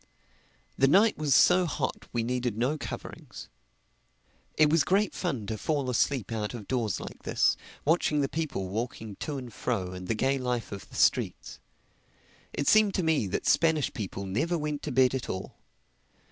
[0.79, 3.49] The night was so hot we needed no coverings.
[4.57, 8.67] It was great fun to fall asleep out of doors like this, watching the people
[8.69, 11.59] walking to and fro and the gay life of the streets.
[12.51, 15.59] It seemed to me that Spanish people never went to bed at all.